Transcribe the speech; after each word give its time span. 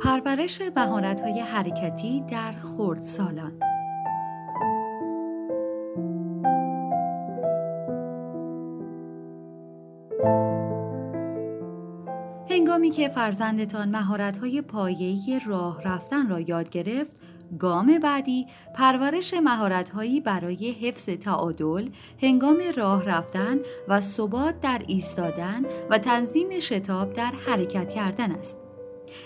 پرورش 0.00 0.60
های 1.24 1.40
حرکتی 1.40 2.20
در 2.20 2.52
خردسالان 2.52 3.52
هنگامی 12.50 12.90
که 12.90 13.08
فرزندتان 13.08 13.88
مهارت‌های 13.88 14.62
پایه‌ای 14.62 15.40
راه 15.46 15.82
رفتن 15.82 16.28
را 16.28 16.40
یاد 16.40 16.70
گرفت، 16.70 17.16
گام 17.58 17.98
بعدی 17.98 18.46
پرورش 18.74 19.34
مهارت‌هایی 19.34 20.20
برای 20.20 20.70
حفظ 20.72 21.08
تعادل 21.08 21.88
هنگام 22.22 22.58
راه 22.76 23.04
رفتن 23.04 23.58
و 23.88 24.00
ثبات 24.00 24.60
در 24.60 24.82
ایستادن 24.86 25.62
و 25.90 25.98
تنظیم 25.98 26.60
شتاب 26.60 27.12
در 27.12 27.32
حرکت 27.46 27.88
کردن 27.88 28.30
است. 28.30 28.67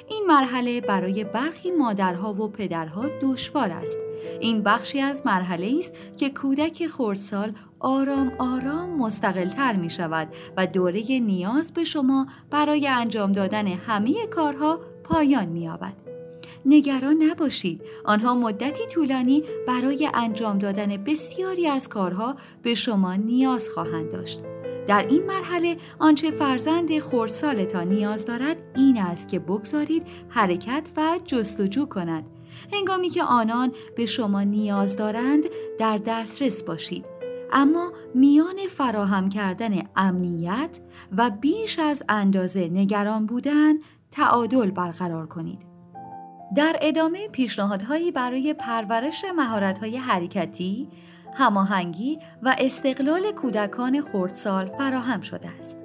این 0.08 0.24
مرحله 0.26 0.80
برای 0.80 1.24
برخی 1.24 1.70
مادرها 1.70 2.32
و 2.32 2.48
پدرها 2.48 3.08
دشوار 3.22 3.70
است. 3.70 3.98
این 4.40 4.62
بخشی 4.62 5.00
از 5.00 5.22
مرحله 5.26 5.74
است 5.78 5.92
که 6.16 6.30
کودک 6.30 6.86
خردسال 6.86 7.52
آرام 7.80 8.32
آرام 8.38 8.98
مستقلتر 8.98 9.76
می 9.76 9.90
شود 9.90 10.28
و 10.56 10.66
دوره 10.66 11.18
نیاز 11.18 11.72
به 11.72 11.84
شما 11.84 12.26
برای 12.50 12.88
انجام 12.88 13.32
دادن 13.32 13.66
همه 13.66 14.26
کارها 14.26 14.80
پایان 15.04 15.46
می 15.48 15.62
یابد. 15.62 15.92
نگران 16.66 17.22
نباشید 17.22 17.82
آنها 18.04 18.34
مدتی 18.34 18.86
طولانی 18.86 19.42
برای 19.66 20.08
انجام 20.14 20.58
دادن 20.58 20.96
بسیاری 20.96 21.66
از 21.66 21.88
کارها 21.88 22.36
به 22.62 22.74
شما 22.74 23.14
نیاز 23.14 23.68
خواهند 23.68 24.12
داشت 24.12 24.40
در 24.88 25.06
این 25.08 25.26
مرحله 25.26 25.76
آنچه 25.98 26.30
فرزند 26.30 26.98
خورسالتان 26.98 27.88
نیاز 27.88 28.24
دارد 28.24 28.56
این 28.76 28.98
است 28.98 29.28
که 29.28 29.38
بگذارید 29.38 30.06
حرکت 30.28 30.82
و 30.96 31.18
جستجو 31.24 31.86
کند. 31.86 32.24
هنگامی 32.72 33.08
که 33.08 33.22
آنان 33.22 33.72
به 33.96 34.06
شما 34.06 34.42
نیاز 34.42 34.96
دارند 34.96 35.44
در 35.78 35.98
دسترس 35.98 36.62
باشید. 36.62 37.04
اما 37.52 37.92
میان 38.14 38.56
فراهم 38.70 39.28
کردن 39.28 39.82
امنیت 39.96 40.80
و 41.16 41.30
بیش 41.30 41.78
از 41.78 42.02
اندازه 42.08 42.68
نگران 42.68 43.26
بودن 43.26 43.74
تعادل 44.10 44.70
برقرار 44.70 45.26
کنید. 45.26 45.58
در 46.56 46.76
ادامه 46.80 47.28
پیشنهادهایی 47.28 48.10
برای 48.10 48.54
پرورش 48.54 49.24
مهارت‌های 49.36 49.96
حرکتی، 49.96 50.88
هماهنگی 51.34 52.18
و 52.42 52.56
استقلال 52.58 53.32
کودکان 53.32 54.00
خردسال 54.00 54.66
فراهم 54.66 55.20
شده 55.20 55.48
است. 55.58 55.78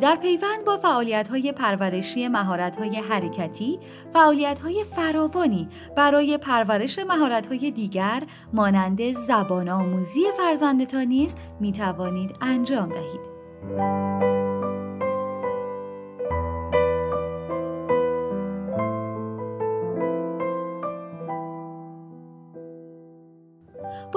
در 0.00 0.16
پیوند 0.16 0.64
با 0.66 0.76
فعالیت‌های 0.76 1.52
پرورشی 1.52 2.28
مهارت‌های 2.28 2.96
حرکتی، 2.96 3.80
فعالیت‌های 4.12 4.84
فراوانی 4.84 5.68
برای 5.96 6.38
پرورش 6.38 6.98
مهارت‌های 6.98 7.70
دیگر 7.70 8.22
مانند 8.52 9.12
زبان 9.12 9.68
آموزی 9.68 10.20
فرزندتان 10.36 11.04
نیز 11.04 11.34
می‌توانید 11.60 12.36
انجام 12.40 12.88
دهید. 12.88 13.34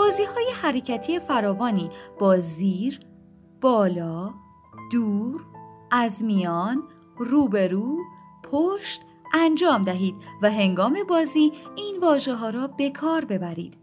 بازی 0.08 0.24
های 0.24 0.52
حرکتی 0.62 1.20
فراوانی 1.20 1.90
با 2.20 2.40
زیر، 2.40 3.00
بالا، 3.62 4.34
دور، 4.92 5.46
از 5.92 6.24
میان، 6.24 6.84
روبرو، 7.18 7.98
پشت 8.44 9.02
انجام 9.34 9.84
دهید 9.84 10.16
و 10.42 10.52
هنگام 10.52 10.98
بازی 11.10 11.54
این 11.76 12.00
واژه 12.02 12.34
ها 12.34 12.50
را 12.50 12.68
به 12.68 12.90
کار 12.90 13.26
ببرید. 13.26 13.78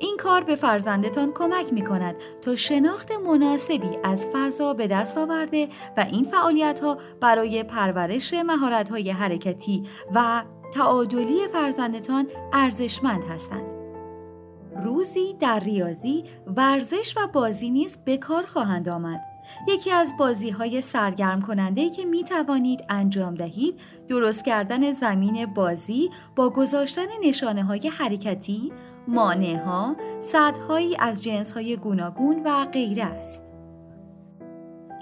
این 0.00 0.16
کار 0.16 0.44
به 0.44 0.56
فرزندتان 0.56 1.32
کمک 1.32 1.72
می 1.72 1.82
کند 1.82 2.16
تا 2.42 2.56
شناخت 2.56 3.12
مناسبی 3.12 3.98
از 4.04 4.26
فضا 4.32 4.74
به 4.74 4.86
دست 4.86 5.18
آورده 5.18 5.68
و 5.96 6.00
این 6.00 6.24
فعالیت 6.24 6.80
ها 6.80 6.98
برای 7.20 7.62
پرورش 7.62 8.34
مهارت 8.34 8.88
های 8.88 9.10
حرکتی 9.10 9.82
و 10.14 10.44
تعادلی 10.74 11.48
فرزندتان 11.52 12.26
ارزشمند 12.52 13.24
هستند. 13.24 13.77
روزی 14.84 15.34
در 15.40 15.60
ریاضی 15.60 16.24
ورزش 16.46 17.14
و 17.16 17.26
بازی 17.26 17.70
نیز 17.70 17.96
به 18.04 18.16
کار 18.16 18.46
خواهند 18.46 18.88
آمد 18.88 19.20
یکی 19.68 19.90
از 19.90 20.14
بازی 20.18 20.50
های 20.50 20.80
سرگرم 20.80 21.42
کننده 21.42 21.90
که 21.90 22.04
می 22.04 22.24
توانید 22.24 22.84
انجام 22.88 23.34
دهید 23.34 23.80
درست 24.08 24.44
کردن 24.44 24.90
زمین 24.90 25.46
بازی 25.46 26.10
با 26.36 26.50
گذاشتن 26.50 27.06
نشانه 27.22 27.64
های 27.64 27.88
حرکتی، 27.88 28.72
مانع 29.08 29.56
ها، 29.56 29.96
از 30.98 31.22
جنس 31.22 31.52
های 31.52 31.76
گوناگون 31.76 32.42
و 32.44 32.64
غیره 32.64 33.04
است. 33.04 33.42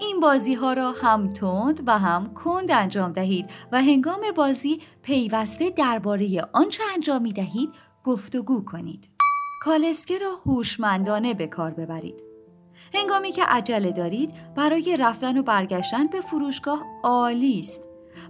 این 0.01 0.21
بازی 0.21 0.55
ها 0.55 0.73
را 0.73 0.93
هم 0.93 1.33
تند 1.33 1.83
و 1.87 1.99
هم 1.99 2.35
کند 2.35 2.71
انجام 2.71 3.13
دهید 3.13 3.51
و 3.73 3.83
هنگام 3.83 4.21
بازی 4.37 4.81
پیوسته 5.03 5.71
درباره 5.71 6.43
آنچه 6.53 6.83
انجام 6.95 7.23
می 7.23 7.33
دهید 7.33 7.71
گفتگو 8.05 8.65
کنید. 8.65 9.16
کالسکه 9.61 10.19
را 10.19 10.41
هوشمندانه 10.47 11.35
به 11.35 11.47
کار 11.47 11.71
ببرید. 11.71 12.23
هنگامی 12.95 13.33
که 13.33 13.45
عجله 13.45 13.93
دارید 13.93 14.35
برای 14.57 14.97
رفتن 14.97 15.39
و 15.39 15.43
برگشتن 15.43 16.07
به 16.07 16.21
فروشگاه 16.21 16.83
عالی 17.03 17.61
است. 17.61 17.81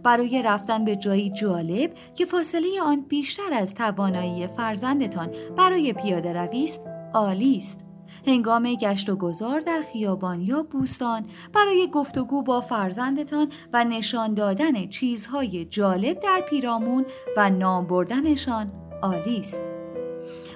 برای 0.02 0.42
رفتن 0.42 0.84
به 0.84 0.96
جایی 0.96 1.30
جالب 1.30 1.94
که 2.14 2.24
فاصله 2.24 2.82
آن 2.82 3.00
بیشتر 3.00 3.52
از 3.52 3.74
توانایی 3.74 4.46
فرزندتان 4.46 5.30
برای 5.56 5.92
پیاده 5.92 6.32
روی 6.32 6.64
است 6.64 6.80
عالی 7.14 7.58
است. 7.58 7.78
هنگام 8.26 8.74
گشت 8.74 9.08
و 9.08 9.16
گذار 9.16 9.60
در 9.60 9.82
خیابان 9.92 10.40
یا 10.40 10.62
بوستان 10.62 11.26
برای 11.54 11.88
گفتگو 11.92 12.42
با 12.42 12.60
فرزندتان 12.60 13.52
و 13.72 13.84
نشان 13.84 14.34
دادن 14.34 14.86
چیزهای 14.86 15.64
جالب 15.64 16.20
در 16.20 16.40
پیرامون 16.50 17.06
و 17.36 17.50
نام 17.50 17.86
بردنشان 17.86 18.72
عالی 19.02 19.40
است. 19.40 19.65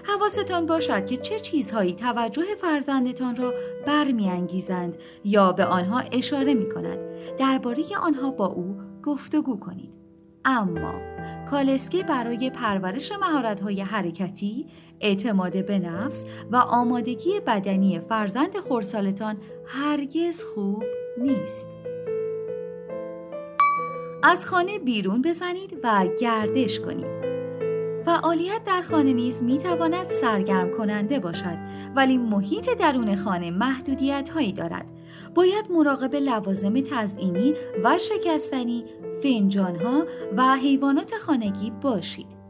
حواستان 0.04 0.66
باشد 0.66 1.06
که 1.06 1.16
چه 1.16 1.40
چیزهایی 1.40 1.94
توجه 1.94 2.54
فرزندتان 2.60 3.36
را 3.36 3.54
برمیانگیزند 3.86 4.96
یا 5.24 5.52
به 5.52 5.64
آنها 5.64 6.02
اشاره 6.12 6.54
می 6.54 6.68
کند. 6.68 6.98
درباره 7.38 7.82
آنها 8.02 8.30
با 8.30 8.46
او 8.46 8.76
گفتگو 9.02 9.60
کنید. 9.60 9.90
اما 10.44 10.94
کالسکه 11.50 12.02
برای 12.02 12.50
پرورش 12.50 13.12
مهارت‌های 13.12 13.80
حرکتی، 13.80 14.66
اعتماد 15.00 15.66
به 15.66 15.78
نفس 15.78 16.24
و 16.50 16.56
آمادگی 16.56 17.40
بدنی 17.46 18.00
فرزند 18.00 18.56
خورسالتان 18.56 19.36
هرگز 19.66 20.42
خوب 20.42 20.84
نیست. 21.18 21.66
از 24.22 24.46
خانه 24.46 24.78
بیرون 24.78 25.22
بزنید 25.22 25.80
و 25.82 26.06
گردش 26.20 26.80
کنید. 26.80 27.19
فعالیت 28.04 28.64
در 28.64 28.82
خانه 28.82 29.12
نیز 29.12 29.42
می 29.42 29.58
تواند 29.58 30.10
سرگرم 30.10 30.70
کننده 30.70 31.18
باشد 31.18 31.58
ولی 31.96 32.18
محیط 32.18 32.70
درون 32.78 33.16
خانه 33.16 33.50
محدودیت 33.50 34.28
هایی 34.28 34.52
دارد. 34.52 34.86
باید 35.34 35.64
مراقب 35.70 36.14
لوازم 36.14 36.80
تزئینی 36.80 37.54
و 37.84 37.98
شکستنی 37.98 38.84
فنجان 39.22 39.76
ها 39.76 40.04
و 40.36 40.56
حیوانات 40.56 41.12
خانگی 41.18 41.70
باشید. 41.70 42.40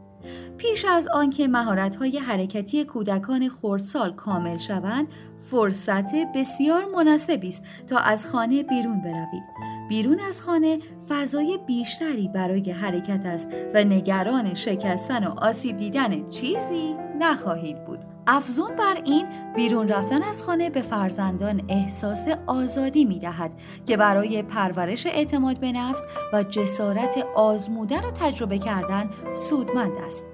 پیش 0.57 0.85
از 0.85 1.07
آنکه 1.07 1.47
مهارت‌های 1.47 2.17
حرکتی 2.17 2.85
کودکان 2.85 3.49
خردسال 3.49 4.13
کامل 4.13 4.57
شوند 4.57 5.07
فرصت 5.51 6.15
بسیار 6.35 6.85
مناسبی 6.85 7.49
است 7.49 7.63
تا 7.87 7.97
از 7.97 8.25
خانه 8.25 8.63
بیرون 8.63 9.01
بروید 9.01 9.43
بیرون 9.89 10.19
از 10.19 10.41
خانه 10.41 10.79
فضای 11.09 11.59
بیشتری 11.67 12.27
برای 12.27 12.71
حرکت 12.71 13.25
است 13.25 13.47
و 13.73 13.83
نگران 13.83 14.53
شکستن 14.53 15.27
و 15.27 15.29
آسیب 15.37 15.77
دیدن 15.77 16.29
چیزی 16.29 16.95
نخواهید 17.19 17.85
بود 17.85 17.99
افزون 18.27 18.75
بر 18.75 18.97
این 19.05 19.27
بیرون 19.55 19.87
رفتن 19.87 20.23
از 20.23 20.43
خانه 20.43 20.69
به 20.69 20.81
فرزندان 20.81 21.61
احساس 21.69 22.25
آزادی 22.47 23.05
می 23.05 23.19
دهد 23.19 23.51
که 23.85 23.97
برای 23.97 24.43
پرورش 24.43 25.05
اعتماد 25.05 25.59
به 25.59 25.71
نفس 25.71 26.05
و 26.33 26.43
جسارت 26.43 27.25
آزمودن 27.35 28.05
و 28.05 28.11
تجربه 28.11 28.57
کردن 28.57 29.09
سودمند 29.33 29.97
است. 30.07 30.30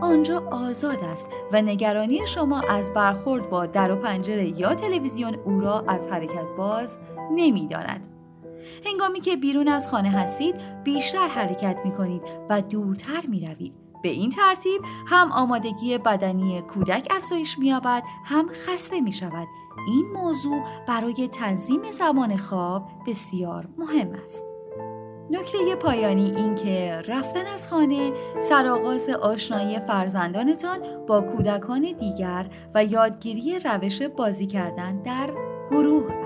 آنجا 0.00 0.42
آزاد 0.50 1.04
است 1.04 1.26
و 1.52 1.62
نگرانی 1.62 2.26
شما 2.26 2.60
از 2.60 2.94
برخورد 2.94 3.50
با 3.50 3.66
در 3.66 3.92
و 3.92 3.96
پنجره 3.96 4.60
یا 4.60 4.74
تلویزیون 4.74 5.34
او 5.44 5.60
را 5.60 5.84
از 5.88 6.08
حرکت 6.08 6.46
باز 6.58 6.98
نمی 7.32 7.66
داند. 7.68 8.06
هنگامی 8.86 9.20
که 9.20 9.36
بیرون 9.36 9.68
از 9.68 9.88
خانه 9.90 10.10
هستید 10.10 10.54
بیشتر 10.84 11.28
حرکت 11.28 11.76
می 11.84 11.92
کنید 11.92 12.22
و 12.50 12.62
دورتر 12.62 13.26
می 13.28 13.46
روید. 13.46 13.72
به 14.02 14.08
این 14.08 14.30
ترتیب 14.30 14.82
هم 15.06 15.32
آمادگی 15.32 15.98
بدنی 15.98 16.62
کودک 16.62 17.08
افزایش 17.10 17.58
می‌یابد 17.58 18.02
هم 18.24 18.48
خسته 18.52 19.00
می 19.00 19.12
شود. 19.12 19.48
این 19.86 20.06
موضوع 20.14 20.62
برای 20.88 21.28
تنظیم 21.28 21.90
زمان 21.90 22.36
خواب 22.36 22.88
بسیار 23.06 23.68
مهم 23.78 24.12
است. 24.24 24.51
نکته 25.32 25.76
پایانی 25.76 26.32
این 26.36 26.54
که 26.54 27.02
رفتن 27.08 27.46
از 27.46 27.66
خانه 27.66 28.12
سرآغاز 28.40 29.08
آشنایی 29.08 29.80
فرزندانتان 29.80 30.78
با 31.06 31.20
کودکان 31.20 31.80
دیگر 31.80 32.46
و 32.74 32.84
یادگیری 32.84 33.58
روش 33.58 34.02
بازی 34.02 34.46
کردن 34.46 35.02
در 35.02 35.30
گروه. 35.70 36.21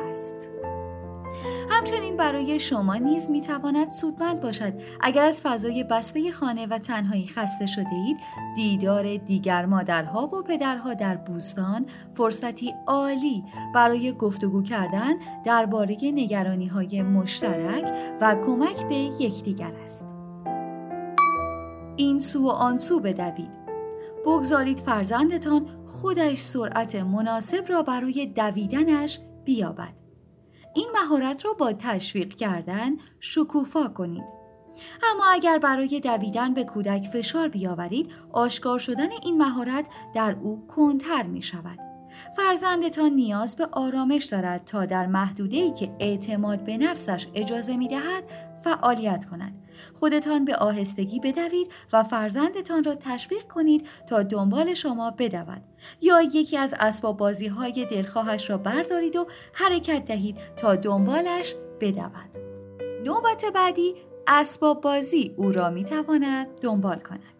همچنین 1.71 2.17
برای 2.17 2.61
شما 2.61 2.95
نیز 2.95 3.31
می 3.31 3.41
تواند 3.41 3.91
سودمند 3.91 4.41
باشد. 4.41 4.73
اگر 5.01 5.25
از 5.25 5.41
فضای 5.43 5.85
بسته 5.85 6.33
خانه 6.33 6.67
و 6.67 6.79
تنهایی 6.79 7.29
خسته 7.29 7.67
شده 7.67 7.95
اید 8.07 8.17
دیدار 8.57 9.17
دیگر 9.17 9.67
مادرها 9.67 10.27
و 10.27 10.43
پدرها 10.43 10.95
در 10.95 11.17
بوستان 11.17 11.87
فرصتی 12.15 12.75
عالی 12.87 13.45
برای 13.75 14.13
گفتگو 14.13 14.63
کردن 14.63 15.13
درباره 15.45 15.97
نگرانی 16.03 16.67
های 16.67 17.03
مشترک 17.03 17.93
و 18.21 18.37
کمک 18.47 18.89
به 18.89 18.95
یکدیگر 18.95 19.73
است. 19.85 20.05
این 21.97 22.19
سو 22.19 22.45
و 22.45 22.49
آن 22.49 22.79
سو 22.79 23.01
بدوید. 23.01 23.67
بگذارید 24.27 24.81
فرزندتان 24.81 25.67
خودش 25.87 26.39
سرعت 26.39 26.95
مناسب 26.95 27.65
را 27.69 27.83
برای 27.83 28.27
دویدنش 28.27 29.21
بیابد. 29.45 30.06
این 30.77 30.89
مهارت 30.95 31.45
را 31.45 31.53
با 31.53 31.73
تشویق 31.73 32.35
کردن 32.35 32.97
شکوفا 33.21 33.89
کنید. 33.89 34.25
اما 35.03 35.25
اگر 35.33 35.59
برای 35.59 36.01
دویدن 36.01 36.55
به 36.55 36.65
کودک 36.65 37.03
فشار 37.13 37.49
بیاورید، 37.49 38.13
آشکار 38.33 38.79
شدن 38.79 39.09
این 39.23 39.39
مهارت 39.39 39.87
در 40.15 40.37
او 40.41 40.67
کنتر 40.67 41.23
می 41.23 41.43
شود. 41.43 41.79
فرزندتان 42.37 43.11
نیاز 43.13 43.57
به 43.57 43.69
آرامش 43.73 44.25
دارد 44.25 44.65
تا 44.65 44.87
در 44.87 45.07
محدوده 45.07 45.71
که 45.71 45.97
اعتماد 46.01 46.65
به 46.65 46.79
نفسش 46.79 47.27
اجازه 47.35 47.77
می 47.77 47.89
دهد 47.89 48.25
فعالیت 48.67 49.25
کند. 49.25 49.53
خودتان 49.95 50.45
به 50.45 50.57
آهستگی 50.57 51.21
بدوید 51.21 51.73
و 51.93 52.03
فرزندتان 52.03 52.85
را 52.85 52.95
تشویق 52.95 53.43
کنید 53.43 53.89
تا 54.09 54.23
دنبال 54.23 54.75
شما 54.75 55.11
بدود. 55.11 55.63
یا 56.01 56.23
یکی 56.23 56.57
از 56.57 56.75
اسباب 56.79 57.17
بازی 57.17 57.47
های 57.47 57.87
دلخواهش 57.91 58.51
را 58.51 58.59
بردارید 58.59 59.17
و 59.17 59.27
حرکت 59.53 60.05
دهید 60.05 60.37
تا 60.57 60.77
دنبالش 60.77 61.55
بدود. 61.81 62.39
نوبت 63.05 63.45
بعدی 63.55 63.95
اسباب 64.27 64.81
بازی 64.81 65.35
او 65.37 65.53
را 65.53 65.71
می 65.71 65.85
تواند 65.85 66.47
دنبال 66.61 67.01
کند. 67.01 67.36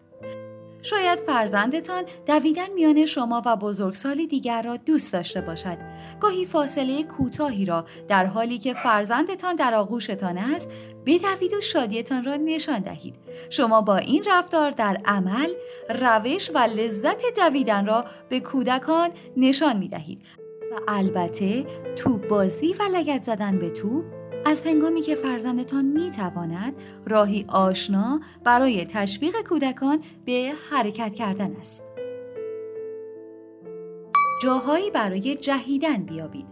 شاید 0.81 1.19
فرزندتان 1.19 2.03
دویدن 2.25 2.73
میان 2.75 3.05
شما 3.05 3.41
و 3.45 3.55
بزرگسالی 3.55 4.27
دیگر 4.27 4.61
را 4.61 4.77
دوست 4.77 5.13
داشته 5.13 5.41
باشد. 5.41 5.77
گاهی 6.19 6.45
فاصله 6.45 7.03
کوتاهی 7.03 7.65
را 7.65 7.85
در 8.07 8.25
حالی 8.25 8.57
که 8.57 8.73
فرزندتان 8.73 9.55
در 9.55 9.73
آغوشتان 9.73 10.37
است 10.37 10.69
بدوید 11.05 11.53
و 11.53 11.61
شادیتان 11.61 12.25
را 12.25 12.35
نشان 12.35 12.79
دهید. 12.79 13.15
شما 13.49 13.81
با 13.81 13.97
این 13.97 14.23
رفتار 14.27 14.71
در 14.71 15.01
عمل 15.05 15.49
روش 15.89 16.51
و 16.53 16.57
لذت 16.57 17.21
دویدن 17.35 17.85
را 17.85 18.05
به 18.29 18.39
کودکان 18.39 19.09
نشان 19.37 19.77
می 19.77 19.87
دهید 19.87 20.21
و 20.71 20.79
البته 20.87 21.65
توپ 21.95 22.27
بازی 22.27 22.73
و 22.73 22.83
لگت 22.83 23.23
زدن 23.23 23.59
به 23.59 23.69
توپ 23.69 24.16
از 24.47 24.61
هنگامی 24.61 25.01
که 25.01 25.15
فرزندتان 25.15 25.85
می 25.85 26.11
تواند 26.11 26.73
راهی 27.05 27.45
آشنا 27.47 28.19
برای 28.43 28.85
تشویق 28.85 29.35
کودکان 29.49 30.03
به 30.25 30.53
حرکت 30.71 31.13
کردن 31.13 31.55
است. 31.55 31.83
جاهایی 34.43 34.91
برای 34.91 35.35
جهیدن 35.35 35.97
بیابید. 35.97 36.45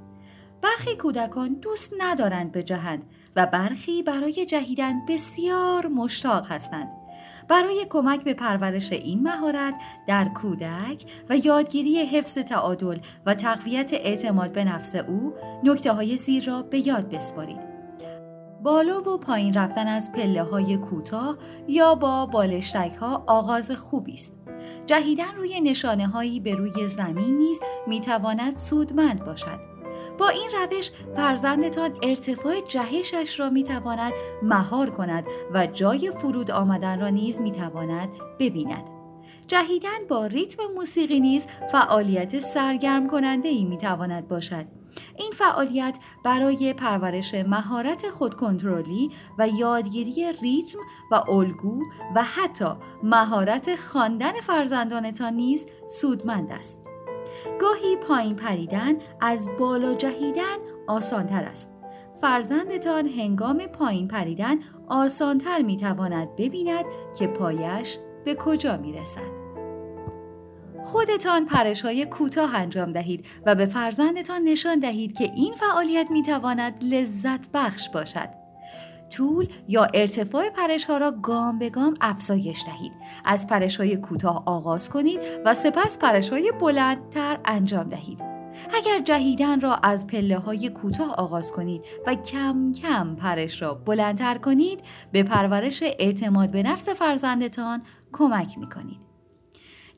برخی 0.61 0.95
کودکان 0.95 1.53
دوست 1.53 1.93
ندارند 1.97 2.51
به 2.51 2.63
جهند 2.63 3.03
و 3.35 3.45
برخی 3.45 4.03
برای 4.03 4.45
جهیدن 4.45 5.05
بسیار 5.05 5.87
مشتاق 5.87 6.47
هستند. 6.51 6.87
برای 7.47 7.85
کمک 7.89 8.23
به 8.23 8.33
پرورش 8.33 8.91
این 8.91 9.23
مهارت 9.23 9.73
در 10.07 10.25
کودک 10.25 11.05
و 11.29 11.37
یادگیری 11.37 12.05
حفظ 12.05 12.37
تعادل 12.37 12.97
و 13.25 13.33
تقویت 13.33 13.93
اعتماد 13.93 14.51
به 14.51 14.63
نفس 14.63 14.95
او 14.95 15.33
نکته 15.63 15.93
های 15.93 16.17
زیر 16.17 16.45
را 16.45 16.61
به 16.61 16.87
یاد 16.87 17.09
بسپارید. 17.09 17.64
بالا 18.65 19.01
و 19.01 19.17
پایین 19.17 19.53
رفتن 19.53 19.87
از 19.87 20.11
پله 20.11 20.43
های 20.43 20.77
کوتاه 20.77 21.37
یا 21.67 21.95
با 21.95 22.25
بالشتک 22.25 22.95
ها 22.99 23.23
آغاز 23.27 23.71
خوبی 23.71 24.13
است. 24.13 24.31
جهیدن 24.85 25.35
روی 25.37 25.61
نشانه 25.61 26.07
هایی 26.07 26.39
به 26.39 26.55
روی 26.55 26.87
زمین 26.87 27.37
نیز 27.37 27.59
می 27.87 28.01
تواند 28.01 28.57
سودمند 28.57 29.25
باشد. 29.25 29.59
با 30.17 30.29
این 30.29 30.49
روش 30.51 30.91
فرزندتان 31.15 31.93
ارتفاع 32.03 32.61
جهشش 32.61 33.39
را 33.39 33.49
می 33.49 33.63
تواند 33.63 34.13
مهار 34.43 34.89
کند 34.89 35.25
و 35.53 35.67
جای 35.67 36.11
فرود 36.11 36.51
آمدن 36.51 36.99
را 36.99 37.09
نیز 37.09 37.41
می 37.41 37.51
تواند 37.51 38.09
ببیند. 38.39 38.83
جهیدن 39.47 40.07
با 40.09 40.25
ریتم 40.25 40.63
موسیقی 40.75 41.19
نیز 41.19 41.47
فعالیت 41.71 42.39
سرگرم 42.39 43.07
کننده 43.07 43.49
ای 43.49 43.63
می 43.63 43.77
تواند 43.77 44.27
باشد. 44.27 44.74
این 45.17 45.31
فعالیت 45.31 45.95
برای 46.23 46.73
پرورش 46.73 47.33
مهارت 47.33 48.09
خودکنترلی 48.09 49.11
و 49.37 49.47
یادگیری 49.47 50.33
ریتم 50.41 50.79
و 51.11 51.15
الگو 51.15 51.81
و 52.15 52.23
حتی 52.23 52.69
مهارت 53.03 53.75
خواندن 53.75 54.33
فرزندانتان 54.33 55.33
نیز 55.33 55.65
سودمند 55.89 56.51
است. 56.51 56.79
گاهی 57.61 57.95
پایین 57.95 58.35
پریدن 58.35 58.93
از 59.21 59.49
بالا 59.59 59.93
جهیدن 59.93 60.57
آسانتر 60.87 61.43
است. 61.43 61.69
فرزندتان 62.21 63.07
هنگام 63.07 63.57
پایین 63.57 64.07
پریدن 64.07 64.55
آسانتر 64.87 65.61
می 65.61 65.77
تواند 65.77 66.35
ببیند 66.35 66.85
که 67.17 67.27
پایش 67.27 67.97
به 68.25 68.35
کجا 68.35 68.77
می 68.77 68.93
رسد. 68.93 69.44
خودتان 70.85 71.45
پرش 71.45 71.81
های 71.81 72.05
کوتاه 72.05 72.55
انجام 72.55 72.91
دهید 72.91 73.25
و 73.45 73.55
به 73.55 73.65
فرزندتان 73.65 74.43
نشان 74.43 74.79
دهید 74.79 75.17
که 75.17 75.23
این 75.23 75.53
فعالیت 75.53 76.07
می 76.11 76.23
تواند 76.23 76.83
لذت 76.83 77.51
بخش 77.53 77.89
باشد. 77.89 78.29
طول 79.09 79.47
یا 79.67 79.87
ارتفاع 79.93 80.49
پرش 80.49 80.85
ها 80.85 80.97
را 80.97 81.11
گام 81.11 81.59
به 81.59 81.69
گام 81.69 81.97
افزایش 82.01 82.63
دهید. 82.65 82.91
از 83.25 83.47
پرش 83.47 83.77
های 83.77 83.97
کوتاه 83.97 84.43
آغاز 84.45 84.89
کنید 84.89 85.19
و 85.45 85.53
سپس 85.53 85.97
پرش 85.97 86.29
های 86.29 86.51
بلندتر 86.61 87.39
انجام 87.45 87.89
دهید. 87.89 88.21
اگر 88.73 88.99
جهیدن 88.99 89.61
را 89.61 89.75
از 89.75 90.07
پله 90.07 90.37
های 90.37 90.69
کوتاه 90.69 91.15
آغاز 91.15 91.51
کنید 91.51 91.81
و 92.07 92.15
کم 92.15 92.71
کم 92.71 93.15
پرش 93.15 93.61
را 93.61 93.73
بلندتر 93.73 94.37
کنید 94.37 94.79
به 95.11 95.23
پرورش 95.23 95.83
اعتماد 95.83 96.51
به 96.51 96.63
نفس 96.63 96.89
فرزندتان 96.89 97.81
کمک 98.11 98.57
می 98.57 98.69
کنید. 98.69 99.14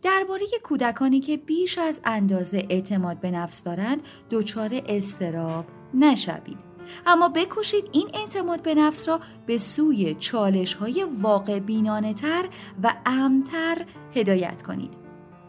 درباره 0.02 0.46
کودکانی 0.64 1.20
که 1.20 1.38
بیش 1.38 1.78
از 1.78 2.02
اندازه 2.04 2.68
اعتماد 2.70 3.20
به 3.20 3.32
نفس 3.32 3.64
دارند 3.64 4.02
دچار 4.32 4.82
استراب 4.88 5.66
نشوید. 5.94 6.58
اما 7.06 7.30
بکوشید 7.30 7.90
این 7.92 8.10
اعتماد 8.14 8.62
به 8.62 8.76
نفس 8.76 9.08
را 9.08 9.20
به 9.46 9.58
سوی 9.58 10.16
چالش 10.20 10.74
های 10.74 11.06
واقع 11.22 11.60
بینانه 11.60 12.14
تر 12.14 12.46
و 12.84 12.94
امتر 13.06 13.86
هدایت 14.16 14.62
کنید. 14.62 14.94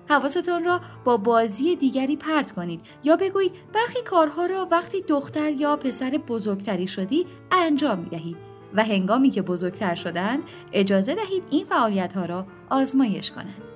حواستان 0.09 0.64
را 0.64 0.81
با 1.05 1.17
بازی 1.17 1.76
دیگری 1.76 2.17
پرت 2.17 2.52
کنید. 2.52 2.81
یا 3.05 3.17
بگویید 3.17 3.52
برخی 3.75 4.02
کارها 4.02 4.47
را 4.47 4.69
وقتی 4.71 5.02
دختر 5.02 5.50
یا 5.50 5.76
پسر 5.76 6.11
بزرگتری 6.11 6.88
شدی 6.88 7.26
انجام 7.52 7.99
می 7.99 8.09
دهید 8.09 8.37
و 8.75 8.85
هنگامی 8.85 9.31
که 9.31 9.43
بزرگتر 9.43 9.95
شدند 9.95 10.43
اجازه 10.73 11.14
دهید 11.14 11.43
این 11.50 11.64
فعالیت 11.64 12.12
ها 12.12 12.25
را 12.25 12.47
آزمایش 12.71 13.31
کنند. 13.31 13.67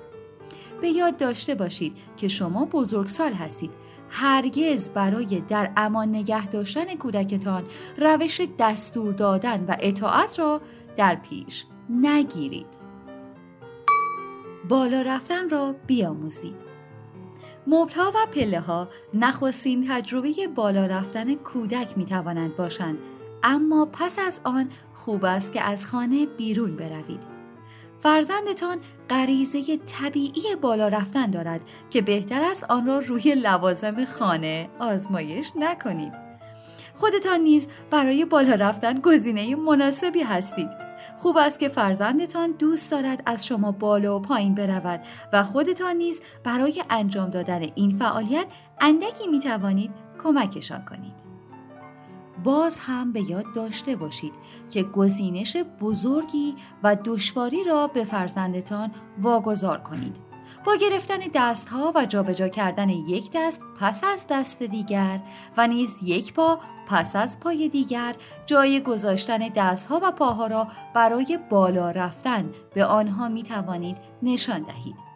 به 0.83 0.89
یاد 0.89 1.17
داشته 1.17 1.55
باشید 1.55 1.97
که 2.17 2.27
شما 2.27 2.65
بزرگسال 2.65 3.33
هستید 3.33 3.71
هرگز 4.09 4.89
برای 4.89 5.41
در 5.49 5.71
امان 5.77 6.09
نگه 6.09 6.47
داشتن 6.47 6.95
کودکتان 6.95 7.63
روش 7.97 8.41
دستور 8.59 9.13
دادن 9.13 9.65
و 9.67 9.75
اطاعت 9.79 10.39
را 10.39 10.61
در 10.97 11.15
پیش 11.15 11.65
نگیرید. 11.89 12.65
بالا 14.69 15.01
رفتن 15.01 15.49
را 15.49 15.75
بیاموزید. 15.87 16.55
مبلها 17.67 18.11
و 18.15 18.27
پله 18.31 18.59
ها 18.59 18.87
نخستین 19.13 19.85
تجربه 19.89 20.33
بالا 20.55 20.85
رفتن 20.85 21.35
کودک 21.35 21.97
می 21.97 22.05
توانند 22.05 22.55
باشند 22.55 22.97
اما 23.43 23.85
پس 23.85 24.19
از 24.19 24.39
آن 24.43 24.69
خوب 24.93 25.25
است 25.25 25.51
که 25.51 25.61
از 25.61 25.85
خانه 25.85 26.25
بیرون 26.25 26.75
بروید. 26.75 27.32
فرزندتان 28.03 28.77
غریزه 29.09 29.77
طبیعی 29.77 30.55
بالا 30.61 30.87
رفتن 30.87 31.31
دارد 31.31 31.61
که 31.89 32.01
بهتر 32.01 32.41
است 32.41 32.63
آن 32.63 32.85
را 32.85 32.99
روی 32.99 33.35
لوازم 33.35 34.05
خانه 34.05 34.69
آزمایش 34.79 35.51
نکنید. 35.55 36.13
خودتان 36.95 37.39
نیز 37.39 37.67
برای 37.91 38.25
بالا 38.25 38.55
رفتن 38.55 38.99
گزینه 38.99 39.55
مناسبی 39.55 40.21
هستید. 40.21 40.69
خوب 41.17 41.37
است 41.37 41.59
که 41.59 41.69
فرزندتان 41.69 42.51
دوست 42.51 42.91
دارد 42.91 43.23
از 43.25 43.45
شما 43.45 43.71
بالا 43.71 44.19
و 44.19 44.21
پایین 44.21 44.55
برود 44.55 45.01
و 45.33 45.43
خودتان 45.43 45.95
نیز 45.95 46.21
برای 46.43 46.83
انجام 46.89 47.29
دادن 47.29 47.61
این 47.75 47.97
فعالیت 47.97 48.45
اندکی 48.81 49.27
می 49.27 49.39
توانید 49.39 49.91
کمکشان 50.23 50.85
کنید. 50.85 51.12
باز 52.43 52.77
هم 52.77 53.11
به 53.11 53.29
یاد 53.29 53.45
داشته 53.55 53.95
باشید 53.95 54.33
که 54.71 54.83
گزینش 54.83 55.57
بزرگی 55.57 56.55
و 56.83 56.97
دشواری 57.05 57.63
را 57.63 57.87
به 57.87 58.03
فرزندتان 58.03 58.91
واگذار 59.21 59.79
کنید. 59.79 60.15
با 60.65 60.75
گرفتن 60.75 61.17
دستها 61.33 61.91
و 61.95 62.05
جابجا 62.05 62.47
کردن 62.47 62.89
یک 62.89 63.31
دست 63.33 63.61
پس 63.79 64.03
از 64.03 64.25
دست 64.29 64.63
دیگر 64.63 65.19
و 65.57 65.67
نیز 65.67 65.89
یک 66.01 66.33
پا 66.33 66.59
پس 66.87 67.15
از 67.15 67.39
پای 67.39 67.69
دیگر 67.69 68.15
جای 68.45 68.81
گذاشتن 68.81 69.37
دستها 69.37 69.99
و 70.03 70.11
پاها 70.11 70.47
را 70.47 70.67
برای 70.93 71.39
بالا 71.49 71.91
رفتن 71.91 72.51
به 72.73 72.85
آنها 72.85 73.29
می 73.29 73.43
توانید 73.43 73.97
نشان 74.23 74.61
دهید. 74.61 75.12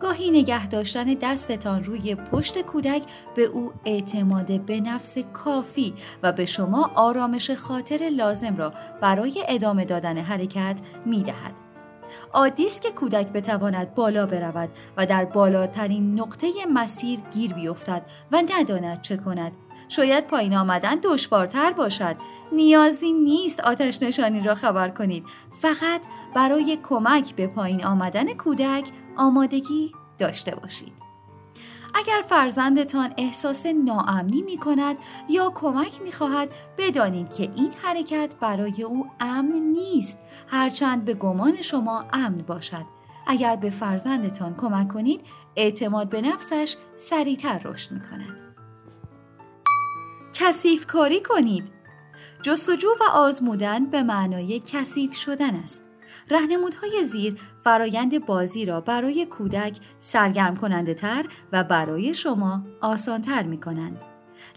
گاهی 0.00 0.30
نگه 0.30 0.66
داشتن 0.66 1.14
دستتان 1.14 1.84
روی 1.84 2.14
پشت 2.14 2.62
کودک 2.62 3.02
به 3.36 3.42
او 3.42 3.72
اعتماد 3.84 4.60
به 4.60 4.80
نفس 4.80 5.18
کافی 5.18 5.94
و 6.22 6.32
به 6.32 6.46
شما 6.46 6.90
آرامش 6.94 7.50
خاطر 7.50 8.10
لازم 8.12 8.56
را 8.56 8.72
برای 9.00 9.44
ادامه 9.48 9.84
دادن 9.84 10.18
حرکت 10.18 10.76
می 11.06 11.22
دهد. 11.22 11.54
عادی 12.32 12.66
است 12.66 12.82
که 12.82 12.90
کودک 12.90 13.32
بتواند 13.32 13.94
بالا 13.94 14.26
برود 14.26 14.68
و 14.96 15.06
در 15.06 15.24
بالاترین 15.24 16.20
نقطه 16.20 16.48
مسیر 16.74 17.20
گیر 17.34 17.54
بیفتد 17.54 18.02
و 18.32 18.42
نداند 18.50 19.02
چه 19.02 19.16
کند 19.16 19.52
شاید 19.88 20.26
پایین 20.26 20.56
آمدن 20.56 20.94
دشوارتر 21.02 21.72
باشد 21.72 22.16
نیازی 22.52 23.12
نیست 23.12 23.60
آتش 23.60 24.02
نشانی 24.02 24.40
را 24.42 24.54
خبر 24.54 24.88
کنید 24.88 25.24
فقط 25.50 26.00
برای 26.34 26.78
کمک 26.82 27.34
به 27.34 27.46
پایین 27.46 27.84
آمدن 27.84 28.34
کودک 28.34 28.84
آمادگی 29.20 29.92
داشته 30.18 30.54
باشید. 30.54 30.92
اگر 31.94 32.22
فرزندتان 32.28 33.14
احساس 33.18 33.66
ناامنی 33.66 34.42
می 34.42 34.56
کند 34.56 34.96
یا 35.28 35.52
کمک 35.54 36.02
می 36.02 36.12
خواهد 36.12 36.48
بدانید 36.78 37.32
که 37.32 37.42
این 37.42 37.72
حرکت 37.82 38.34
برای 38.40 38.82
او 38.82 39.06
امن 39.20 39.52
نیست. 39.52 40.18
هرچند 40.48 41.04
به 41.04 41.14
گمان 41.14 41.62
شما 41.62 42.04
امن 42.12 42.38
باشد. 42.38 42.84
اگر 43.26 43.56
به 43.56 43.70
فرزندتان 43.70 44.54
کمک 44.54 44.88
کنید 44.88 45.20
اعتماد 45.56 46.08
به 46.08 46.22
نفسش 46.22 46.76
سریعتر 46.98 47.60
رشد 47.64 47.92
می 47.92 48.00
کند 48.00 48.40
کسیف 50.32 50.86
کاری 50.86 51.20
کنید. 51.20 51.64
جستجو 52.42 52.88
و 53.00 53.04
آزمودن 53.12 53.86
به 53.86 54.02
معنای 54.02 54.62
کثیف 54.66 55.14
شدن 55.14 55.54
است. 55.54 55.89
رهنمودهای 56.30 57.04
زیر 57.04 57.40
فرایند 57.64 58.26
بازی 58.26 58.64
را 58.64 58.80
برای 58.80 59.26
کودک 59.26 59.78
سرگرم 60.00 60.56
کننده 60.56 60.94
تر 60.94 61.26
و 61.52 61.64
برای 61.64 62.14
شما 62.14 62.66
آسان 62.80 63.22
تر 63.22 63.42
می 63.42 63.60
کنند. 63.60 64.00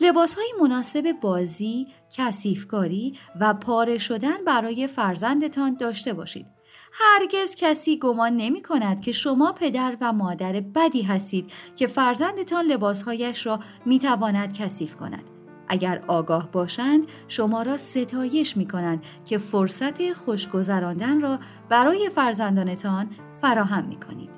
لباس 0.01 0.36
های 0.36 0.53
مناسب 0.62 1.12
بازی، 1.22 1.88
کسیفکاری 2.17 3.17
و 3.39 3.53
پاره 3.53 3.98
شدن 3.98 4.43
برای 4.45 4.88
فرزندتان 4.88 5.75
داشته 5.75 6.13
باشید. 6.13 6.45
هرگز 6.93 7.55
کسی 7.55 8.00
گمان 8.00 8.38
نمی 8.38 8.62
کند 8.62 9.01
که 9.01 9.12
شما 9.12 9.51
پدر 9.51 9.98
و 10.01 10.13
مادر 10.13 10.60
بدی 10.60 11.01
هستید 11.01 11.51
که 11.75 11.88
فرزندتان 11.88 12.65
لباسهایش 12.65 13.45
را 13.45 13.60
می 13.86 14.00
تواند 14.00 14.57
کثیف 14.57 14.95
کند. 14.95 15.33
اگر 15.67 16.03
آگاه 16.08 16.51
باشند 16.51 17.03
شما 17.27 17.62
را 17.62 17.77
ستایش 17.77 18.58
می 18.58 18.67
کنند 18.67 19.05
که 19.25 19.38
فرصت 19.38 20.13
خوشگذراندن 20.13 21.22
را 21.22 21.39
برای 21.70 22.10
فرزندانتان 22.15 23.10
فراهم 23.41 23.84
می 23.86 24.00
کنید. 24.00 24.29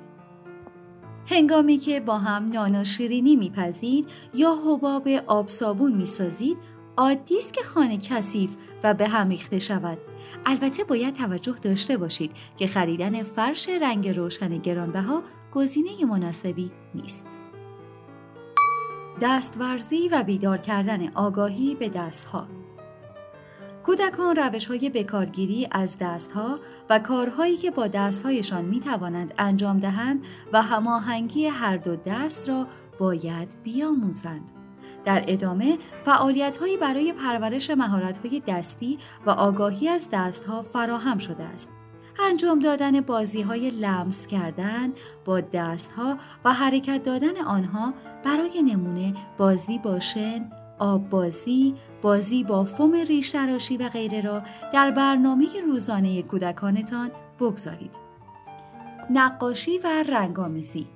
هنگامی 1.26 1.78
که 1.78 2.00
با 2.00 2.18
هم 2.18 2.50
نان 2.52 2.80
و 2.80 2.84
شیرینی 2.84 3.36
میپزید 3.36 4.08
یا 4.34 4.58
حباب 4.66 5.08
آب 5.26 5.48
صابون 5.48 5.92
می‌سازید 5.92 6.56
عادی 6.96 7.38
است 7.38 7.52
که 7.52 7.62
خانه 7.62 7.98
کثیف 7.98 8.50
و 8.84 8.94
به 8.94 9.08
هم 9.08 9.28
ریخته 9.28 9.58
شود 9.58 9.98
البته 10.46 10.84
باید 10.84 11.14
توجه 11.14 11.54
داشته 11.62 11.96
باشید 11.96 12.30
که 12.56 12.66
خریدن 12.66 13.22
فرش 13.22 13.68
رنگ 13.68 14.08
روشن 14.08 14.58
گرانبها 14.58 15.22
گزینه 15.52 16.04
مناسبی 16.04 16.70
نیست 16.94 17.35
دستورزی 19.20 20.08
و 20.08 20.22
بیدار 20.22 20.58
کردن 20.58 21.08
آگاهی 21.14 21.74
به 21.74 21.88
دستها 21.88 22.46
کودکان 23.86 24.36
روش 24.36 24.66
های 24.66 24.90
بکارگیری 24.90 25.68
از 25.70 25.96
دستها 26.00 26.58
و 26.90 26.98
کارهایی 26.98 27.56
که 27.56 27.70
با 27.70 27.86
دستهایشان 27.86 28.64
می 28.64 28.80
توانند 28.80 29.34
انجام 29.38 29.78
دهند 29.80 30.24
و 30.52 30.62
هماهنگی 30.62 31.46
هر 31.46 31.76
دو 31.76 31.96
دست 31.96 32.48
را 32.48 32.66
باید 32.98 33.48
بیاموزند. 33.62 34.52
در 35.04 35.24
ادامه 35.28 35.78
فعالیت 36.04 36.56
هایی 36.56 36.76
برای 36.76 37.12
پرورش 37.12 37.70
مهارت 37.70 38.26
های 38.26 38.42
دستی 38.48 38.98
و 39.26 39.30
آگاهی 39.30 39.88
از 39.88 40.08
دستها 40.12 40.62
فراهم 40.62 41.18
شده 41.18 41.44
است. 41.44 41.68
انجام 42.18 42.58
دادن 42.58 43.00
بازی 43.00 43.42
های 43.42 43.70
لمس 43.70 44.26
کردن 44.26 44.92
با 45.24 45.40
دست 45.40 45.92
ها 45.92 46.18
و 46.44 46.52
حرکت 46.52 47.02
دادن 47.02 47.36
آنها 47.36 47.94
برای 48.24 48.62
نمونه 48.62 49.14
بازی 49.38 49.78
با 49.78 50.00
شن، 50.00 50.50
آب 50.78 51.10
بازی، 51.10 51.74
بازی 52.02 52.44
با 52.44 52.64
فوم 52.64 52.94
ریش 52.94 53.30
تراشی 53.30 53.76
و 53.76 53.88
غیره 53.88 54.20
را 54.20 54.42
در 54.72 54.90
برنامه 54.90 55.46
روزانه 55.66 56.22
کودکانتان 56.22 57.10
بگذارید. 57.40 57.90
نقاشی 59.10 59.78
و 59.78 59.88
رنگامیزی 60.08 60.86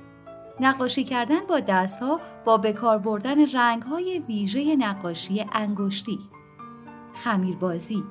نقاشی 0.60 1.04
کردن 1.04 1.40
با 1.48 1.60
دستها 1.60 2.20
با 2.44 2.56
بکار 2.56 2.98
بردن 2.98 3.50
رنگهای 3.50 4.18
ویژه 4.18 4.76
نقاشی 4.76 5.46
انگشتی. 5.52 6.18
خمیربازی. 7.14 8.04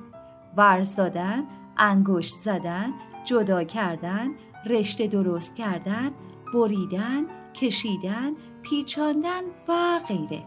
ورز 0.56 0.96
دادن 0.96 1.44
انگشت 1.80 2.34
زدن، 2.34 2.92
جدا 3.24 3.64
کردن، 3.64 4.28
رشته 4.66 5.06
درست 5.06 5.54
کردن، 5.54 6.10
بریدن، 6.54 7.24
کشیدن، 7.54 8.32
پیچاندن 8.62 9.42
و 9.68 10.00
غیره. 10.08 10.42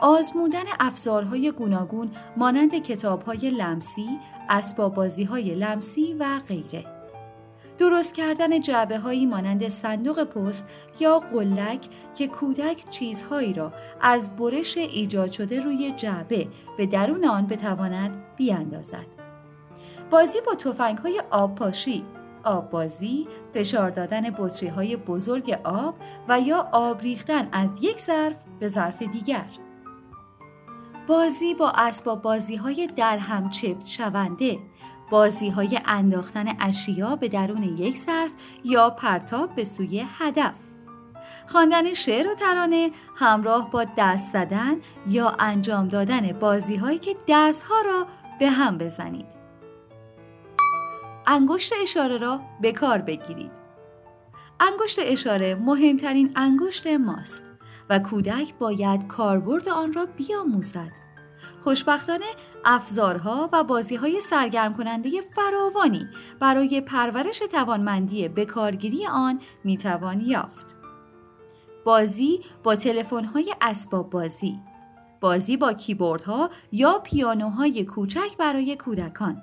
آزمودن 0.00 0.64
افزارهای 0.80 1.52
گوناگون 1.52 2.10
مانند 2.36 2.74
کتابهای 2.74 3.50
لمسی، 3.50 4.08
اسباب 4.48 4.98
های 4.98 5.54
لمسی 5.54 6.14
و 6.14 6.40
غیره. 6.48 6.84
درست 7.78 8.14
کردن 8.14 8.60
جعبه 8.60 8.98
هایی 8.98 9.26
مانند 9.26 9.68
صندوق 9.68 10.24
پست 10.24 10.66
یا 11.00 11.18
قلک 11.18 11.88
که 12.14 12.26
کودک 12.26 12.90
چیزهایی 12.90 13.52
را 13.52 13.72
از 14.00 14.36
برش 14.36 14.76
ایجاد 14.76 15.30
شده 15.30 15.60
روی 15.60 15.92
جعبه 15.96 16.48
به 16.76 16.86
درون 16.86 17.24
آن 17.24 17.46
بتواند 17.46 18.22
بیاندازد. 18.36 19.15
بازی 20.10 20.40
با 20.40 20.54
توفنگ 20.54 20.98
های 20.98 21.22
آب 21.30 21.54
پاشی، 21.54 22.04
آب 22.44 22.70
بازی، 22.70 23.28
فشار 23.54 23.90
دادن 23.90 24.30
بطری 24.30 24.68
های 24.68 24.96
بزرگ 24.96 25.58
آب 25.64 25.94
و 26.28 26.40
یا 26.40 26.68
آب 26.72 27.00
ریختن 27.00 27.48
از 27.52 27.70
یک 27.80 28.00
ظرف 28.00 28.36
به 28.60 28.68
ظرف 28.68 29.02
دیگر. 29.02 29.46
بازی 31.06 31.54
با 31.54 31.70
اسباب 31.70 32.22
بازی 32.22 32.56
های 32.56 32.86
در 32.86 33.18
هم 33.18 33.50
چفت 33.50 33.86
شونده، 33.86 34.58
بازی 35.10 35.48
های 35.48 35.80
انداختن 35.86 36.46
اشیا 36.60 37.16
به 37.16 37.28
درون 37.28 37.62
یک 37.62 37.98
ظرف 37.98 38.30
یا 38.64 38.90
پرتاب 38.90 39.54
به 39.54 39.64
سوی 39.64 40.06
هدف. 40.18 40.54
خواندن 41.46 41.94
شعر 41.94 42.28
و 42.28 42.34
ترانه 42.34 42.90
همراه 43.16 43.70
با 43.70 43.84
دست 43.98 44.32
زدن 44.32 44.76
یا 45.06 45.36
انجام 45.38 45.88
دادن 45.88 46.32
بازی 46.32 46.76
هایی 46.76 46.98
که 46.98 47.16
دستها 47.28 47.80
را 47.80 48.06
به 48.38 48.50
هم 48.50 48.78
بزنید. 48.78 49.35
انگشت 51.26 51.72
اشاره 51.82 52.18
را 52.18 52.40
به 52.60 52.72
کار 52.72 52.98
بگیرید. 52.98 53.50
انگشت 54.60 54.98
اشاره 55.02 55.54
مهمترین 55.54 56.32
انگشت 56.36 56.86
ماست 56.86 57.42
و 57.90 57.98
کودک 57.98 58.54
باید 58.58 59.06
کاربرد 59.06 59.68
آن 59.68 59.92
را 59.92 60.06
بیاموزد. 60.06 60.92
خوشبختانه 61.60 62.24
افزارها 62.64 63.48
و 63.52 63.64
بازیهای 63.64 64.20
سرگرم 64.20 64.74
کننده 64.74 65.10
فراوانی 65.36 66.08
برای 66.40 66.80
پرورش 66.80 67.38
توانمندی 67.38 68.28
به 68.28 68.44
کارگیری 68.44 69.06
آن 69.06 69.40
می‌توان 69.64 70.20
یافت. 70.20 70.76
بازی 71.84 72.40
با 72.62 72.76
تلفن‌های 72.76 73.54
اسباب 73.60 74.10
بازی 74.10 74.60
بازی 75.20 75.56
با 75.56 75.72
کیبوردها 75.72 76.50
یا 76.72 76.98
پیانوهای 76.98 77.84
کوچک 77.84 78.36
برای 78.38 78.76
کودکان 78.76 79.42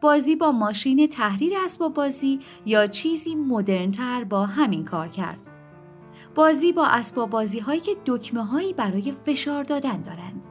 بازی 0.00 0.36
با 0.36 0.52
ماشین 0.52 1.08
تحریر 1.08 1.52
اسباب 1.64 1.94
بازی 1.94 2.38
یا 2.66 2.86
چیزی 2.86 3.34
مدرنتر 3.34 4.24
با 4.24 4.46
همین 4.46 4.84
کار 4.84 5.08
کرد. 5.08 5.38
بازی 6.34 6.72
با 6.72 6.86
اسباب 6.86 7.30
بازی 7.30 7.58
هایی 7.58 7.80
که 7.80 7.96
دکمه 8.06 8.44
هایی 8.44 8.72
برای 8.72 9.14
فشار 9.26 9.64
دادن 9.64 10.02
دارند. 10.02 10.46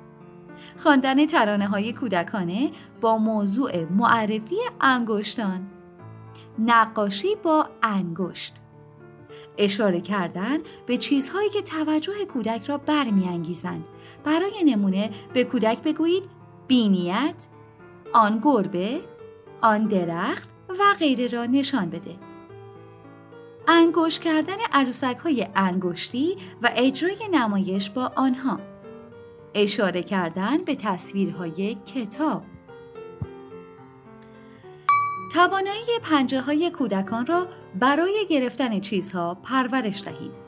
خواندن 0.78 1.26
ترانه 1.26 1.68
های 1.68 1.94
کودکانه 1.94 2.72
با 3.02 3.18
موضوع 3.18 3.86
معرفی 3.86 4.56
انگشتان. 4.82 5.68
نقاشی 6.60 7.36
با 7.44 7.70
انگشت. 7.84 8.56
اشاره 9.58 10.02
کردن 10.02 10.58
به 10.86 10.98
چیزهایی 10.98 11.50
که 11.50 11.62
توجه 11.62 12.26
کودک 12.26 12.66
را 12.66 12.78
برمیانگیزند. 12.78 13.84
برای 14.24 14.64
نمونه 14.66 15.10
به 15.34 15.44
کودک 15.44 15.84
بگویید 15.84 16.24
بینیت 16.68 17.48
آن 18.14 18.40
گربه 18.44 19.02
آن 19.62 19.88
درخت 19.88 20.50
و 20.70 20.96
غیره 21.00 21.28
را 21.28 21.46
نشان 21.46 21.90
بده. 21.90 22.16
انگوش 23.68 24.20
کردن 24.20 24.58
عروسک 24.74 25.18
های 25.18 25.48
انگشتی 25.56 26.38
و 26.62 26.70
اجرای 26.76 27.18
نمایش 27.32 27.90
با 27.90 28.12
آنها. 28.16 28.60
اشاره 29.54 30.04
کردن 30.04 30.58
به 30.58 30.76
تصویرهای 30.76 31.76
کتاب. 31.76 32.44
توانایی 35.34 36.00
پنجه 36.04 36.42
های 36.42 36.72
کودکان 36.72 37.26
را 37.26 37.48
برای 37.80 38.26
گرفتن 38.30 38.80
چیزها 38.80 39.38
پرورش 39.44 40.04
دهید. 40.04 40.39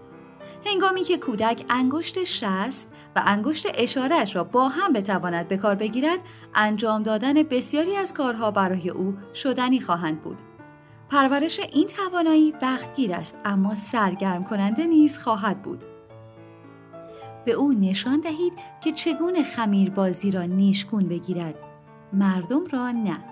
هنگامی 0.65 1.03
که 1.03 1.17
کودک 1.17 1.65
انگشت 1.69 2.23
شست 2.23 2.87
و 3.15 3.23
انگشت 3.25 3.67
اشارهش 3.73 4.35
را 4.35 4.43
با 4.43 4.67
هم 4.67 4.93
بتواند 4.93 5.47
به 5.47 5.57
کار 5.57 5.75
بگیرد، 5.75 6.19
انجام 6.55 7.03
دادن 7.03 7.33
بسیاری 7.33 7.95
از 7.95 8.13
کارها 8.13 8.51
برای 8.51 8.89
او 8.89 9.17
شدنی 9.35 9.81
خواهند 9.81 10.21
بود. 10.21 10.37
پرورش 11.09 11.59
این 11.59 11.87
توانایی 11.87 12.53
وقتگیر 12.61 13.13
است 13.13 13.37
اما 13.45 13.75
سرگرم 13.75 14.43
کننده 14.43 14.85
نیز 14.85 15.17
خواهد 15.17 15.61
بود. 15.61 15.83
به 17.45 17.51
او 17.51 17.73
نشان 17.73 18.19
دهید 18.19 18.53
که 18.83 18.91
چگونه 18.91 19.43
خمیر 19.43 19.89
بازی 19.89 20.31
را 20.31 20.43
نیشگون 20.43 21.07
بگیرد. 21.07 21.55
مردم 22.13 22.67
را 22.71 22.91
نه. 22.91 23.30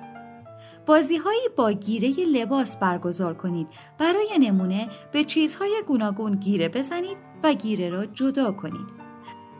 بازیهایی 0.90 1.50
با 1.56 1.72
گیره 1.72 2.26
لباس 2.26 2.78
برگزار 2.78 3.34
کنید. 3.34 3.68
برای 3.98 4.30
نمونه 4.40 4.90
به 5.12 5.24
چیزهای 5.24 5.84
گوناگون 5.88 6.36
گیره 6.36 6.70
بزنید 6.70 7.18
و 7.44 7.54
گیره 7.54 7.90
را 7.90 8.06
جدا 8.06 8.52
کنید. 8.52 8.88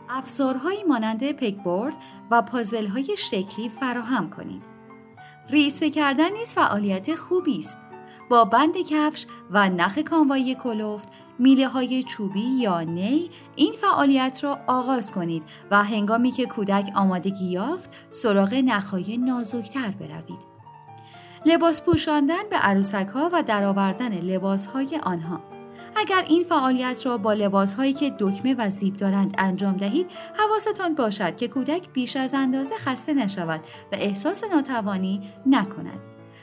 افزارهایی 0.08 0.84
مانند 0.84 1.32
پکبورد 1.32 1.94
و 2.30 2.42
پازلهای 2.42 3.16
شکلی 3.16 3.68
فراهم 3.68 4.30
کنید. 4.30 4.62
ریسه 5.50 5.90
کردن 5.90 6.32
نیز 6.32 6.54
فعالیت 6.54 7.14
خوبی 7.14 7.58
است. 7.58 7.76
با 8.30 8.44
بند 8.44 8.74
کفش 8.90 9.26
و 9.50 9.68
نخ 9.68 9.98
کاموایی 9.98 10.54
کلوفت 10.54 11.08
میله 11.38 11.68
های 11.68 12.02
چوبی 12.02 12.40
یا 12.40 12.80
نی 12.80 13.30
این 13.56 13.72
فعالیت 13.72 14.40
را 14.42 14.58
آغاز 14.66 15.12
کنید 15.12 15.42
و 15.70 15.84
هنگامی 15.84 16.30
که 16.30 16.46
کودک 16.46 16.90
آمادگی 16.94 17.44
یافت 17.44 17.90
سراغ 18.10 18.54
نخهای 18.54 19.18
نازکتر 19.18 19.90
بروید. 19.90 20.49
لباس 21.46 21.82
پوشاندن 21.82 22.48
به 22.50 22.56
عروسک 22.56 23.08
ها 23.14 23.30
و 23.32 23.42
درآوردن 23.42 24.12
لباس 24.12 24.66
های 24.66 25.00
آنها. 25.02 25.40
اگر 25.96 26.24
این 26.28 26.44
فعالیت 26.44 27.06
را 27.06 27.18
با 27.18 27.32
لباس 27.32 27.74
هایی 27.74 27.92
که 27.92 28.16
دکمه 28.18 28.54
و 28.58 28.70
زیب 28.70 28.96
دارند 28.96 29.34
انجام 29.38 29.76
دهید 29.76 30.10
حواستان 30.38 30.94
باشد 30.94 31.36
که 31.36 31.48
کودک 31.48 31.88
بیش 31.92 32.16
از 32.16 32.34
اندازه 32.34 32.74
خسته 32.76 33.14
نشود 33.14 33.60
و 33.92 33.96
احساس 33.96 34.44
ناتوانی 34.44 35.20
نکند. 35.46 36.00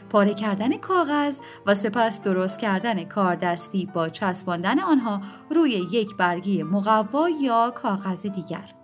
پاره 0.09 0.33
کردن 0.33 0.77
کاغذ 0.77 1.39
و 1.65 1.73
سپس 1.73 2.21
درست 2.21 2.59
کردن 2.59 3.03
کاردستی 3.03 3.89
با 3.93 4.09
چسباندن 4.09 4.79
آنها 4.79 5.21
روی 5.49 5.71
یک 5.71 6.15
برگی 6.15 6.63
مقوا 6.63 7.29
یا 7.29 7.71
کاغذ 7.75 8.21
دیگر. 8.21 8.76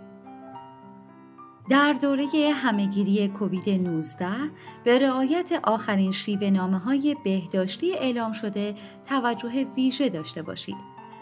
در 1.69 1.93
دوره 1.93 2.27
همهگیری 2.55 3.27
کووید 3.27 3.69
19 3.69 4.27
به 4.83 4.99
رعایت 4.99 5.59
آخرین 5.63 6.11
شیوه 6.11 6.49
نامه 6.49 6.77
های 6.77 7.15
بهداشتی 7.23 7.93
اعلام 7.93 8.33
شده 8.33 8.75
توجه 9.09 9.65
ویژه 9.75 10.09
داشته 10.09 10.41
باشید. 10.41 10.75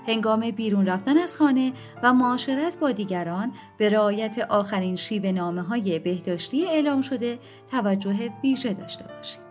هنگام 0.08 0.52
بیرون 0.52 0.86
رفتن 0.86 1.18
از 1.18 1.36
خانه 1.36 1.74
و 2.04 2.14
معاشرت 2.14 2.80
با 2.80 2.92
دیگران 2.92 3.54
به 3.78 3.90
رعایت 3.90 4.40
آخرین 4.50 4.96
شیوه 4.96 5.32
نامه 5.32 5.62
های 5.62 6.00
بهداشتی 6.00 6.68
اعلام 6.68 7.02
شده 7.02 7.40
توجه 7.72 8.30
ویژه 8.44 8.74
داشته 8.74 9.06
باشید. 9.18 9.51